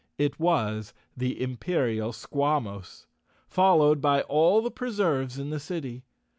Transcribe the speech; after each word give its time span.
It 0.17 0.39
was 0.39 0.95
th'* 1.15 1.37
Imperial 1.37 2.11
Squawmos, 2.11 3.05
followed 3.47 4.01
by 4.01 4.21
all 4.21 4.63
the 4.63 4.71
Preserves 4.71 5.35
the 5.35 5.59
city. 5.59 6.05